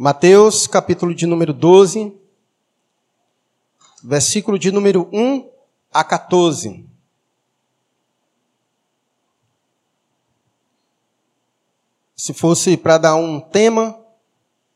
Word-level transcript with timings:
Mateus, 0.00 0.68
capítulo 0.68 1.12
de 1.12 1.26
número 1.26 1.52
12, 1.52 2.16
versículo 4.00 4.56
de 4.56 4.70
número 4.70 5.08
1 5.12 5.50
a 5.92 6.04
14. 6.04 6.86
Se 12.14 12.32
fosse 12.32 12.76
para 12.76 12.96
dar 12.96 13.16
um 13.16 13.40
tema, 13.40 13.98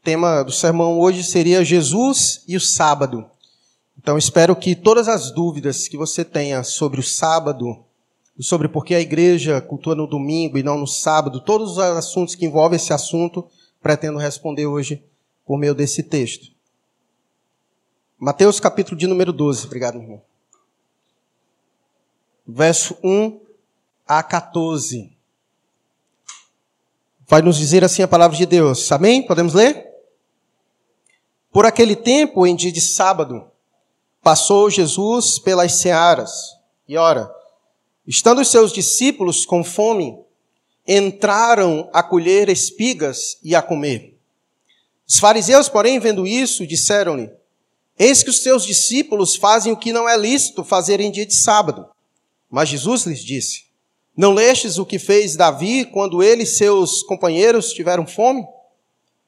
tema 0.03 0.43
do 0.43 0.51
sermão 0.51 0.99
hoje 0.99 1.23
seria 1.23 1.65
Jesus 1.65 2.43
e 2.49 2.57
o 2.57 2.61
sábado. 2.61 3.25
Então 3.97 4.19
espero 4.19 4.57
que 4.57 4.75
todas 4.75 5.07
as 5.07 5.31
dúvidas 5.31 5.87
que 5.87 5.97
você 5.97 6.25
tenha 6.25 6.65
sobre 6.65 6.99
o 6.99 7.05
sábado, 7.05 7.85
sobre 8.41 8.67
por 8.67 8.85
que 8.85 8.93
a 8.93 9.01
igreja 9.01 9.61
cultua 9.61 9.95
no 9.95 10.09
domingo 10.09 10.59
e 10.59 10.65
não 10.65 10.79
no 10.79 10.87
sábado, 10.89 11.41
todos 11.41 11.73
os 11.73 11.79
assuntos 11.79 12.35
que 12.35 12.45
envolvem 12.45 12.75
esse 12.75 12.93
assunto, 12.93 13.49
pretendo 13.81 14.19
responder 14.19 14.67
hoje 14.67 15.12
por 15.45 15.59
meio 15.59 15.75
desse 15.75 16.03
texto. 16.03 16.53
Mateus 18.19 18.61
capítulo 18.61 18.97
de 18.97 19.07
número 19.07 19.33
12, 19.33 19.67
obrigado, 19.67 19.99
irmão. 19.99 20.23
Verso 22.47 22.97
1 23.03 23.41
a 24.07 24.23
14. 24.23 25.17
Vai 27.27 27.43
nos 27.43 27.57
dizer 27.57 27.83
assim 27.83 28.03
a 28.03 28.09
palavra 28.09 28.37
de 28.37 28.47
Deus. 28.47 28.93
Amém? 28.93 29.27
Podemos 29.27 29.55
ler? 29.55 29.91
Por 31.51 31.67
aquele 31.67 31.97
tempo, 31.97 32.47
em 32.47 32.55
dia 32.55 32.71
de 32.71 32.81
sábado, 32.81 33.51
passou 34.23 34.71
Jesus 34.71 35.39
pelas 35.39 35.73
searas. 35.73 36.31
E 36.87 36.97
ora, 36.97 37.31
estando 38.07 38.41
os 38.41 38.49
seus 38.49 38.73
discípulos 38.73 39.45
com 39.45 39.65
fome, 39.65 40.19
entraram 40.87 41.89
a 41.93 42.03
colher 42.03 42.49
espigas 42.49 43.39
e 43.43 43.55
a 43.55 43.63
comer. 43.63 44.12
Os 45.13 45.19
fariseus, 45.19 45.69
porém, 45.69 46.01
vendo 46.01 46.27
isso, 46.27 46.67
disseram-lhe: 46.67 47.31
Eis 47.99 48.23
que 48.23 48.31
os 48.31 48.41
teus 48.41 48.65
discípulos 48.65 49.37
fazem 49.37 49.71
o 49.71 49.77
que 49.77 49.93
não 49.93 50.09
é 50.09 50.17
lícito 50.17 50.65
fazer 50.65 51.01
em 51.01 51.11
dia 51.11 51.27
de 51.27 51.35
sábado. 51.35 51.87
Mas 52.51 52.71
Jesus 52.71 53.05
lhes 53.05 53.23
disse: 53.23 53.65
Não 54.17 54.33
lestes 54.33 54.79
o 54.79 54.87
que 54.87 54.99
fez 54.99 55.37
Davi 55.37 55.85
quando 55.85 56.23
ele 56.23 56.45
e 56.45 56.47
seus 56.47 57.03
companheiros 57.03 57.75
tiveram 57.75 58.07
fome? 58.07 58.43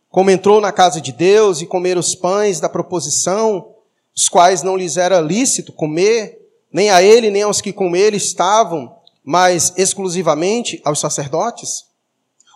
Como 0.09 0.31
entrou 0.31 0.59
na 0.59 0.73
casa 0.73 1.03
de 1.03 1.13
Deus 1.13 1.61
e 1.61 1.67
comer 1.67 1.99
os 1.99 2.15
pães 2.15 2.61
da 2.61 2.69
proposição, 2.69 3.75
os 4.17 4.27
quais 4.27 4.63
não 4.63 4.79
lhes 4.79 4.97
era 4.97 5.21
lícito 5.21 5.71
comer, 5.71 6.41
nem 6.73 6.89
a 6.89 7.03
ele 7.03 7.31
nem 7.31 7.43
aos 7.43 7.61
que 7.61 7.75
com 7.75 7.95
ele 7.95 8.17
estavam, 8.17 8.97
mas 9.23 9.75
exclusivamente 9.77 10.81
aos 10.83 10.99
sacerdotes? 10.99 11.85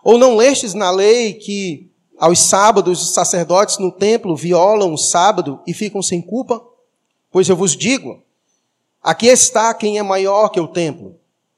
Ou 0.03 0.17
não 0.17 0.35
lestes 0.35 0.73
na 0.73 0.91
lei 0.91 1.35
que 1.35 1.91
aos 2.19 2.41
sábados 2.41 3.02
os 3.02 3.14
sacerdotes 3.14 3.78
no 3.78 3.92
templo 3.92 4.36
violam 4.36 4.92
o 4.92 4.98
sábado 4.98 5.61
e 5.66 5.72
ficam 5.72 6.02
sem 6.02 6.20
culpa? 6.20 6.62
Pois 7.30 7.48
eu 7.48 7.56
vos 7.56 7.77
digo, 7.77 8.22
aqui 9.02 9.27
está 9.27 9.72
quem 9.74 9.98
é 9.98 10.02
maior 10.02 10.48
que 10.48 10.61
o 10.61 10.69
templo. 10.69 11.16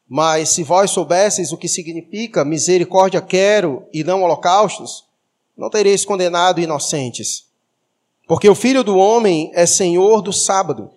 Mas 0.09 0.51
se 0.51 0.65
vós 0.65 0.91
soubesseis 0.91 1.53
o 1.53 1.57
que 1.57 1.69
significa 1.69 2.45
misericórdia 2.45 3.21
quero 3.21 3.85
e 3.93 4.03
não 4.03 4.23
holocaustos, 4.23 5.05
não 5.57 5.71
tereis 5.71 6.05
condenado 6.05 6.61
inocentes. 6.61 7.45
Porque 8.27 8.49
o 8.49 8.55
filho 8.55 8.83
do 8.83 8.97
homem 8.97 9.51
é 9.55 9.67
senhor 9.67 10.21
do 10.21 10.33
sábado. 10.33 10.91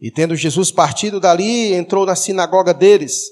E 0.00 0.10
tendo 0.10 0.36
Jesus 0.36 0.70
partido 0.70 1.20
dali, 1.20 1.72
entrou 1.72 2.04
na 2.04 2.16
sinagoga 2.16 2.74
deles. 2.74 3.30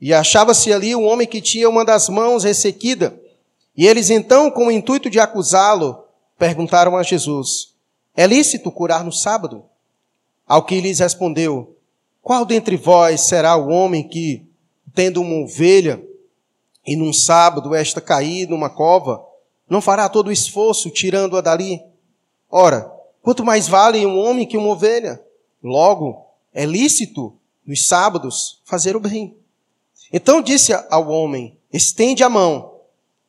E 0.00 0.12
achava-se 0.12 0.72
ali 0.72 0.94
um 0.96 1.06
homem 1.06 1.26
que 1.26 1.40
tinha 1.40 1.68
uma 1.68 1.84
das 1.84 2.08
mãos 2.08 2.44
ressequida. 2.44 3.18
E 3.80 3.86
eles 3.86 4.10
então, 4.10 4.50
com 4.50 4.66
o 4.66 4.70
intuito 4.70 5.08
de 5.08 5.18
acusá-lo, 5.18 6.04
perguntaram 6.38 6.98
a 6.98 7.02
Jesus: 7.02 7.74
É 8.14 8.26
lícito 8.26 8.70
curar 8.70 9.02
no 9.02 9.10
sábado? 9.10 9.64
Ao 10.46 10.62
que 10.62 10.78
lhes 10.82 10.98
respondeu: 10.98 11.78
Qual 12.20 12.44
dentre 12.44 12.76
vós 12.76 13.22
será 13.22 13.56
o 13.56 13.70
homem 13.70 14.06
que, 14.06 14.46
tendo 14.94 15.22
uma 15.22 15.42
ovelha, 15.42 15.98
e 16.86 16.94
num 16.94 17.10
sábado 17.10 17.74
esta 17.74 18.02
cair 18.02 18.46
numa 18.46 18.68
cova, 18.68 19.24
não 19.66 19.80
fará 19.80 20.10
todo 20.10 20.26
o 20.26 20.32
esforço 20.32 20.90
tirando-a 20.90 21.40
dali? 21.40 21.80
Ora, 22.50 22.92
quanto 23.22 23.46
mais 23.46 23.66
vale 23.66 24.04
um 24.04 24.18
homem 24.18 24.46
que 24.46 24.58
uma 24.58 24.72
ovelha? 24.72 25.24
Logo, 25.64 26.26
é 26.52 26.66
lícito 26.66 27.34
nos 27.66 27.86
sábados 27.86 28.60
fazer 28.62 28.94
o 28.94 29.00
bem. 29.00 29.38
Então 30.12 30.42
disse 30.42 30.70
ao 30.90 31.08
homem: 31.08 31.56
Estende 31.72 32.22
a 32.22 32.28
mão. 32.28 32.69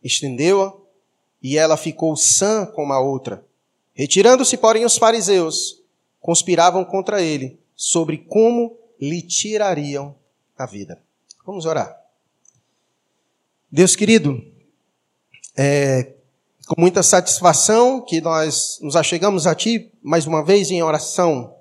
Estendeu-a, 0.03 0.73
e 1.41 1.57
ela 1.57 1.77
ficou 1.77 2.15
sã 2.15 2.65
como 2.65 2.93
a 2.93 2.99
outra. 2.99 3.43
Retirando-se, 3.93 4.57
porém, 4.57 4.85
os 4.85 4.97
fariseus, 4.97 5.81
conspiravam 6.19 6.85
contra 6.85 7.21
ele 7.21 7.59
sobre 7.75 8.17
como 8.17 8.77
lhe 8.99 9.21
tirariam 9.21 10.15
a 10.57 10.65
vida. 10.65 11.01
Vamos 11.45 11.65
orar. 11.65 11.99
Deus 13.71 13.95
querido, 13.95 14.43
é 15.57 16.13
com 16.67 16.79
muita 16.79 17.03
satisfação 17.03 18.01
que 18.01 18.21
nós 18.21 18.79
nos 18.81 18.95
achegamos 18.95 19.47
a 19.47 19.55
Ti 19.55 19.91
mais 20.01 20.25
uma 20.25 20.43
vez 20.43 20.69
em 20.71 20.83
oração, 20.83 21.55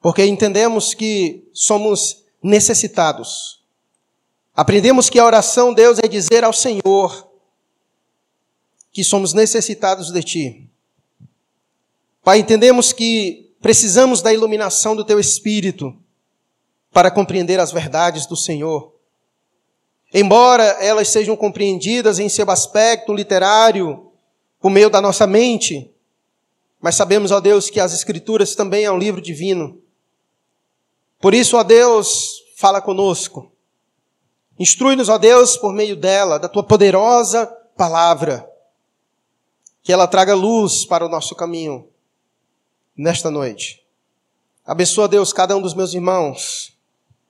porque 0.00 0.24
entendemos 0.24 0.94
que 0.94 1.48
somos 1.52 2.24
necessitados 2.42 3.60
Aprendemos 4.60 5.08
que 5.08 5.18
a 5.18 5.24
oração, 5.24 5.72
Deus, 5.72 5.98
é 5.98 6.06
dizer 6.06 6.44
ao 6.44 6.52
Senhor 6.52 7.29
que 8.92 9.04
somos 9.04 9.32
necessitados 9.32 10.10
de 10.10 10.22
Ti. 10.22 10.70
Pai, 12.22 12.40
entendemos 12.40 12.92
que 12.92 13.54
precisamos 13.60 14.20
da 14.20 14.32
iluminação 14.32 14.96
do 14.96 15.04
Teu 15.04 15.18
Espírito 15.20 15.96
para 16.92 17.10
compreender 17.10 17.60
as 17.60 17.72
verdades 17.72 18.26
do 18.26 18.36
Senhor. 18.36 18.94
Embora 20.12 20.64
elas 20.80 21.08
sejam 21.08 21.36
compreendidas 21.36 22.18
em 22.18 22.28
seu 22.28 22.50
aspecto 22.50 23.14
literário, 23.14 24.10
por 24.60 24.70
meio 24.70 24.90
da 24.90 25.00
nossa 25.00 25.26
mente, 25.26 25.90
mas 26.80 26.94
sabemos, 26.94 27.30
ó 27.30 27.40
Deus, 27.40 27.70
que 27.70 27.78
as 27.78 27.94
Escrituras 27.94 28.54
também 28.54 28.84
é 28.84 28.90
um 28.90 28.98
livro 28.98 29.20
divino. 29.20 29.80
Por 31.20 31.32
isso, 31.32 31.56
ó 31.56 31.62
Deus, 31.62 32.42
fala 32.56 32.80
conosco. 32.80 33.52
Instrui-nos, 34.58 35.08
ó 35.08 35.16
Deus, 35.16 35.56
por 35.56 35.72
meio 35.72 35.94
dela, 35.94 36.38
da 36.38 36.48
tua 36.48 36.62
poderosa 36.62 37.46
palavra. 37.76 38.49
Que 39.82 39.92
ela 39.92 40.06
traga 40.06 40.34
luz 40.34 40.84
para 40.84 41.04
o 41.04 41.08
nosso 41.08 41.34
caminho 41.34 41.88
nesta 42.96 43.30
noite. 43.30 43.82
Abençoa, 44.64 45.08
Deus, 45.08 45.32
cada 45.32 45.56
um 45.56 45.62
dos 45.62 45.74
meus 45.74 45.94
irmãos. 45.94 46.76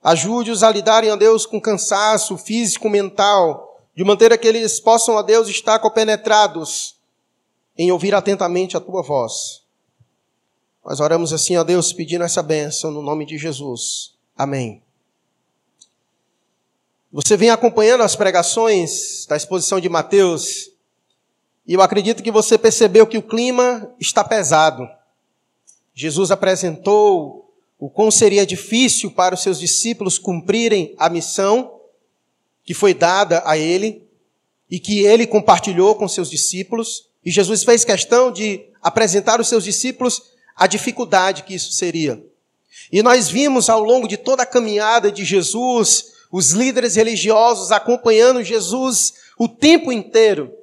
Ajude-os 0.03 0.63
a 0.63 0.71
lidarem, 0.71 1.11
ó 1.11 1.15
Deus, 1.15 1.45
com 1.45 1.61
cansaço 1.61 2.37
físico, 2.37 2.89
mental, 2.89 3.79
de 3.95 4.03
maneira 4.03 4.37
que 4.37 4.47
eles 4.47 4.79
possam, 4.79 5.15
ó 5.15 5.21
Deus, 5.21 5.47
estar 5.47 5.79
compenetrados 5.79 6.95
em 7.77 7.91
ouvir 7.91 8.13
atentamente 8.13 8.75
a 8.75 8.79
tua 8.79 9.01
voz. 9.01 9.61
Nós 10.83 10.99
oramos 10.99 11.31
assim, 11.31 11.55
ó 11.57 11.63
Deus, 11.63 11.93
pedindo 11.93 12.23
essa 12.23 12.41
bênção 12.41 12.91
no 12.91 13.01
nome 13.01 13.25
de 13.25 13.37
Jesus. 13.37 14.13
Amém. 14.35 14.81
Você 17.11 17.37
vem 17.37 17.49
acompanhando 17.49 18.01
as 18.01 18.15
pregações 18.15 19.25
da 19.27 19.35
exposição 19.35 19.79
de 19.79 19.89
Mateus 19.89 20.71
e 21.71 21.73
eu 21.73 21.81
acredito 21.81 22.21
que 22.21 22.29
você 22.29 22.57
percebeu 22.57 23.07
que 23.07 23.17
o 23.17 23.21
clima 23.23 23.89
está 23.97 24.25
pesado. 24.25 24.85
Jesus 25.95 26.29
apresentou 26.29 27.49
o 27.79 27.89
quão 27.89 28.11
seria 28.11 28.45
difícil 28.45 29.09
para 29.09 29.35
os 29.35 29.41
seus 29.41 29.57
discípulos 29.57 30.19
cumprirem 30.19 30.93
a 30.97 31.07
missão 31.07 31.79
que 32.61 32.73
foi 32.73 32.93
dada 32.93 33.41
a 33.45 33.57
ele 33.57 34.05
e 34.69 34.81
que 34.81 34.99
ele 34.99 35.25
compartilhou 35.25 35.95
com 35.95 36.09
seus 36.09 36.29
discípulos. 36.29 37.07
E 37.23 37.31
Jesus 37.31 37.63
fez 37.63 37.85
questão 37.85 38.33
de 38.33 38.65
apresentar 38.81 39.39
aos 39.39 39.47
seus 39.47 39.63
discípulos 39.63 40.23
a 40.53 40.67
dificuldade 40.67 41.43
que 41.43 41.55
isso 41.55 41.71
seria. 41.71 42.21
E 42.91 43.01
nós 43.01 43.29
vimos 43.29 43.69
ao 43.69 43.81
longo 43.81 44.09
de 44.09 44.17
toda 44.17 44.43
a 44.43 44.45
caminhada 44.45 45.09
de 45.09 45.23
Jesus 45.23 46.15
os 46.29 46.51
líderes 46.51 46.95
religiosos 46.95 47.71
acompanhando 47.71 48.43
Jesus 48.43 49.13
o 49.37 49.47
tempo 49.47 49.89
inteiro, 49.89 50.53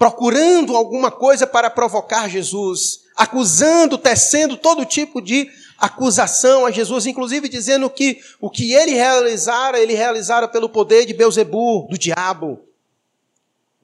procurando 0.00 0.74
alguma 0.74 1.10
coisa 1.10 1.46
para 1.46 1.68
provocar 1.68 2.26
Jesus, 2.26 3.02
acusando, 3.14 3.98
tecendo 3.98 4.56
todo 4.56 4.86
tipo 4.86 5.20
de 5.20 5.46
acusação 5.76 6.64
a 6.64 6.70
Jesus, 6.70 7.04
inclusive 7.04 7.50
dizendo 7.50 7.90
que 7.90 8.18
o 8.40 8.48
que 8.48 8.72
ele 8.72 8.92
realizara, 8.92 9.78
ele 9.78 9.92
realizara 9.92 10.48
pelo 10.48 10.70
poder 10.70 11.04
de 11.04 11.12
Beuzebu, 11.12 11.86
do 11.90 11.98
diabo. 11.98 12.60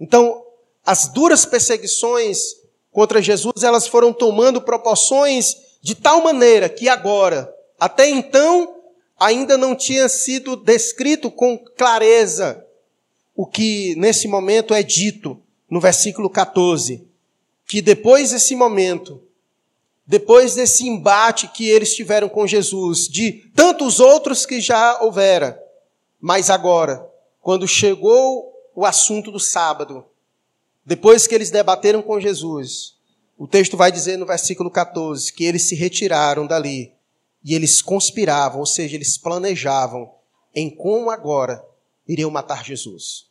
Então, 0.00 0.42
as 0.86 1.06
duras 1.06 1.44
perseguições 1.44 2.56
contra 2.90 3.20
Jesus, 3.20 3.62
elas 3.62 3.86
foram 3.86 4.10
tomando 4.10 4.62
proporções 4.62 5.54
de 5.82 5.94
tal 5.94 6.22
maneira 6.22 6.70
que 6.70 6.88
agora, 6.88 7.54
até 7.78 8.08
então, 8.08 8.74
ainda 9.20 9.58
não 9.58 9.76
tinha 9.76 10.08
sido 10.08 10.56
descrito 10.56 11.30
com 11.30 11.58
clareza 11.58 12.64
o 13.34 13.44
que 13.44 13.94
nesse 13.96 14.26
momento 14.26 14.72
é 14.72 14.82
dito 14.82 15.42
no 15.68 15.80
versículo 15.80 16.30
14. 16.30 17.06
que 17.68 17.82
depois 17.82 18.30
desse 18.30 18.54
momento, 18.54 19.20
depois 20.06 20.54
desse 20.54 20.86
embate 20.86 21.48
que 21.48 21.68
eles 21.68 21.96
tiveram 21.96 22.28
com 22.28 22.46
Jesus, 22.46 23.08
de 23.08 23.50
tantos 23.56 23.98
outros 23.98 24.46
que 24.46 24.60
já 24.60 25.02
houvera, 25.02 25.60
mas 26.20 26.48
agora, 26.48 27.04
quando 27.40 27.66
chegou 27.66 28.52
o 28.72 28.86
assunto 28.86 29.32
do 29.32 29.40
sábado, 29.40 30.04
depois 30.84 31.26
que 31.26 31.34
eles 31.34 31.50
debateram 31.50 32.02
com 32.02 32.20
Jesus, 32.20 32.94
o 33.36 33.48
texto 33.48 33.76
vai 33.76 33.90
dizer 33.90 34.16
no 34.16 34.24
versículo 34.24 34.70
14 34.70 35.32
que 35.32 35.44
eles 35.44 35.68
se 35.68 35.74
retiraram 35.74 36.46
dali 36.46 36.92
e 37.44 37.54
eles 37.54 37.82
conspiravam, 37.82 38.60
ou 38.60 38.66
seja, 38.66 38.94
eles 38.94 39.18
planejavam 39.18 40.10
em 40.54 40.70
como 40.70 41.10
agora 41.10 41.64
iriam 42.06 42.30
matar 42.30 42.64
Jesus. 42.64 43.26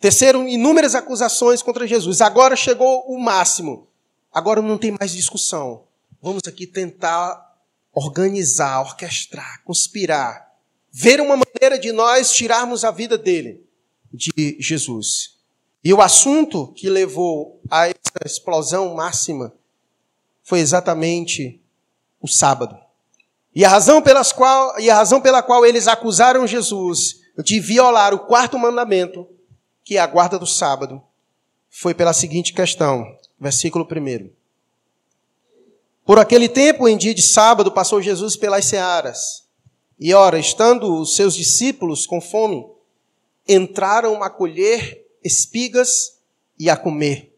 Teceram 0.00 0.48
inúmeras 0.48 0.94
acusações 0.94 1.62
contra 1.62 1.86
Jesus. 1.86 2.22
Agora 2.22 2.56
chegou 2.56 3.04
o 3.06 3.18
máximo. 3.18 3.86
Agora 4.32 4.62
não 4.62 4.78
tem 4.78 4.96
mais 4.98 5.12
discussão. 5.12 5.84
Vamos 6.22 6.42
aqui 6.46 6.66
tentar 6.66 7.50
organizar, 7.92 8.80
orquestrar, 8.80 9.62
conspirar, 9.64 10.50
ver 10.90 11.20
uma 11.20 11.36
maneira 11.36 11.78
de 11.78 11.92
nós 11.92 12.32
tirarmos 12.32 12.84
a 12.84 12.90
vida 12.90 13.18
dele, 13.18 13.62
de 14.12 14.56
Jesus. 14.58 15.38
E 15.82 15.92
o 15.92 16.00
assunto 16.00 16.72
que 16.74 16.88
levou 16.88 17.60
a 17.70 17.88
essa 17.88 18.24
explosão 18.24 18.94
máxima 18.94 19.52
foi 20.42 20.60
exatamente 20.60 21.60
o 22.20 22.28
sábado. 22.28 22.78
E 23.54 23.64
a 23.64 23.68
razão, 23.68 24.00
pelas 24.00 24.32
qual, 24.32 24.78
e 24.78 24.88
a 24.88 24.94
razão 24.94 25.20
pela 25.20 25.42
qual 25.42 25.66
eles 25.66 25.88
acusaram 25.88 26.46
Jesus 26.46 27.20
de 27.42 27.58
violar 27.58 28.14
o 28.14 28.20
quarto 28.20 28.58
mandamento, 28.58 29.26
que 29.90 29.96
é 29.96 30.00
a 30.00 30.06
guarda 30.06 30.38
do 30.38 30.46
sábado, 30.46 31.02
foi 31.68 31.92
pela 31.92 32.12
seguinte 32.12 32.52
questão, 32.52 33.04
versículo 33.40 33.84
1. 33.84 34.30
Por 36.04 36.16
aquele 36.16 36.48
tempo, 36.48 36.88
em 36.88 36.96
dia 36.96 37.12
de 37.12 37.22
sábado, 37.22 37.72
passou 37.72 38.00
Jesus 38.00 38.36
pelas 38.36 38.66
searas. 38.66 39.48
E 39.98 40.14
ora, 40.14 40.38
estando 40.38 41.00
os 41.00 41.16
seus 41.16 41.34
discípulos 41.34 42.06
com 42.06 42.20
fome, 42.20 42.64
entraram 43.48 44.22
a 44.22 44.30
colher 44.30 45.04
espigas 45.24 46.20
e 46.56 46.70
a 46.70 46.76
comer. 46.76 47.36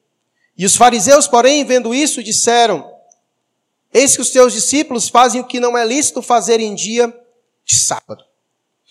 E 0.55 0.67
os 0.67 0.77
fariseus, 0.77 1.27
porém, 1.27 1.65
vendo 1.65 1.95
isso, 1.95 2.23
disseram: 2.23 2.87
Eis 3.95 4.15
que 4.15 4.21
os 4.21 4.29
teus 4.29 4.53
discípulos 4.53 5.09
fazem 5.09 5.41
o 5.41 5.47
que 5.47 5.59
não 5.59 5.75
é 5.75 5.87
lícito 5.87 6.21
fazer 6.21 6.61
em 6.61 6.75
dia 6.75 7.09
de 7.65 7.79
sábado. 7.79 8.23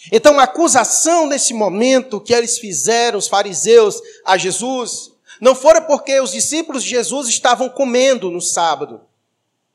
Então, 0.09 0.39
a 0.39 0.43
acusação 0.43 1.27
nesse 1.27 1.53
momento 1.53 2.21
que 2.21 2.33
eles 2.33 2.57
fizeram, 2.57 3.19
os 3.19 3.27
fariseus, 3.27 3.99
a 4.25 4.37
Jesus, 4.37 5.11
não 5.39 5.53
fora 5.53 5.81
porque 5.81 6.19
os 6.19 6.31
discípulos 6.31 6.83
de 6.83 6.91
Jesus 6.91 7.27
estavam 7.27 7.67
comendo 7.67 8.31
no 8.31 8.39
sábado, 8.39 9.01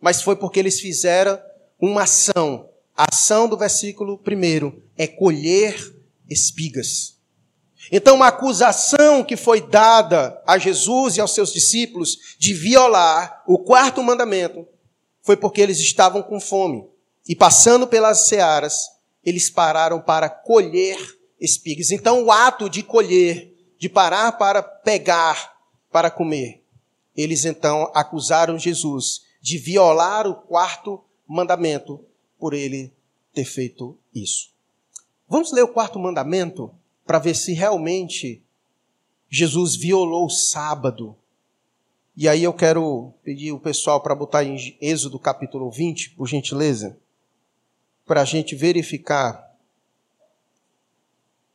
mas 0.01 0.23
foi 0.23 0.37
porque 0.37 0.59
eles 0.59 0.81
fizeram 0.81 1.39
uma 1.81 2.05
ação. 2.05 2.71
A 2.97 3.07
ação 3.13 3.49
do 3.49 3.57
versículo 3.57 4.21
1 4.27 4.81
é 4.97 5.07
colher 5.07 5.77
espigas. 6.29 7.17
Então, 7.93 8.23
a 8.23 8.29
acusação 8.29 9.23
que 9.23 9.37
foi 9.37 9.61
dada 9.61 10.43
a 10.47 10.59
Jesus 10.59 11.17
e 11.17 11.21
aos 11.21 11.33
seus 11.33 11.53
discípulos 11.53 12.19
de 12.39 12.53
violar 12.53 13.45
o 13.47 13.59
quarto 13.59 14.03
mandamento 14.03 14.67
foi 15.23 15.37
porque 15.37 15.61
eles 15.61 15.79
estavam 15.79 16.23
com 16.23 16.41
fome. 16.41 16.85
E 17.29 17.35
passando 17.35 17.87
pelas 17.87 18.29
searas, 18.29 18.89
eles 19.27 19.51
pararam 19.51 20.01
para 20.01 20.31
colher 20.31 20.97
espigas. 21.41 21.91
Então, 21.91 22.25
o 22.25 22.33
ato 22.33 22.71
de 22.71 22.83
colher, 22.83 23.53
de 23.79 23.89
parar 23.89 24.33
para 24.39 24.63
pegar, 24.63 25.55
para 25.91 26.11
comer, 26.11 26.63
eles 27.17 27.45
então 27.45 27.91
acusaram 27.95 28.59
Jesus 28.59 29.27
de 29.41 29.59
violar 29.59 30.27
o 30.27 30.35
quarto 30.35 31.03
mandamento 31.27 32.01
por 32.39 32.55
ele 32.55 32.93
ter 33.35 33.45
feito 33.45 33.99
isso. 34.15 34.51
Vamos 35.29 35.53
ler 35.53 35.63
o 35.63 35.69
quarto 35.69 35.99
mandamento 35.99 36.73
para 37.05 37.19
ver 37.19 37.35
se 37.35 37.53
realmente 37.53 38.43
Jesus 39.29 39.75
violou 39.75 40.27
o 40.27 40.31
sábado 40.31 41.17
e 42.19 42.31
aí 42.31 42.45
eu 42.45 42.55
quero 42.55 43.13
pedir 43.23 43.53
o 43.53 43.61
pessoal 43.61 44.01
para 44.01 44.15
botar 44.15 44.43
em 44.43 44.57
Êxodo 44.81 45.19
capítulo 45.19 45.71
20, 45.71 46.13
por 46.13 46.27
gentileza, 46.27 46.99
para 48.07 48.23
a 48.23 48.25
gente 48.25 48.55
verificar 48.55 49.45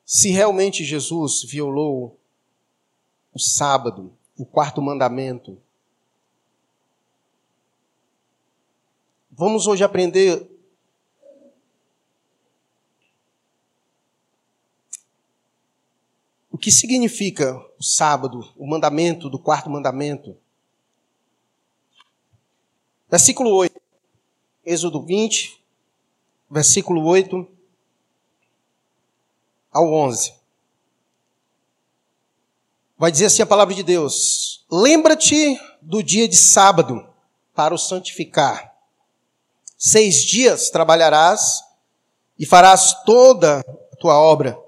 se 0.06 0.30
realmente 0.30 0.84
Jesus 0.84 1.44
violou 1.44 2.20
o 3.34 3.40
sábado, 3.40 4.14
o 4.38 4.46
quarto 4.46 4.82
mandamento. 4.82 5.58
Vamos 9.32 9.68
hoje 9.68 9.86
aprender 9.86 10.46
o 16.52 16.58
que 16.58 16.70
significa 16.70 17.56
o 17.80 17.84
sábado, 17.84 18.54
o 18.58 18.68
mandamento 18.68 19.30
do 19.30 19.40
quarto 19.40 19.70
mandamento. 19.70 20.38
Versículo 23.10 23.56
8. 23.56 23.82
Êxodo 24.66 25.02
20, 25.02 25.61
versículo 26.52 27.06
8 27.06 27.48
ao 29.72 29.92
11. 29.94 30.34
Vai 32.98 33.10
dizer 33.10 33.28
assim 33.28 33.42
a 33.42 33.48
palavra 33.48 33.74
de 33.74 33.82
Deus: 33.82 34.66
Lembra-te 34.70 35.58
do 35.82 36.04
dia 36.04 36.28
de 36.28 36.36
sábado 36.36 37.08
para 37.56 37.74
o 37.74 37.78
santificar. 37.78 38.76
Seis 39.78 40.24
dias 40.24 40.70
trabalharás 40.70 41.64
e 42.38 42.46
farás 42.46 42.94
toda 43.06 43.60
a 43.60 43.96
tua 43.96 44.20
obra, 44.20 44.60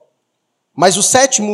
mas 0.73 0.95
o 0.95 1.03
sétimo 1.03 1.53